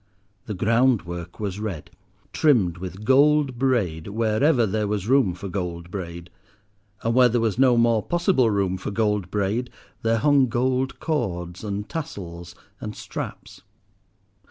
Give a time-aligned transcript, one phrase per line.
[0.47, 1.91] The groundwork was red,
[2.33, 6.31] trimmed with gold braid wherever there was room for gold braid;
[7.03, 9.69] and where there was no more possible room for gold braid
[10.01, 13.61] there hung gold cords, and tassels, and straps.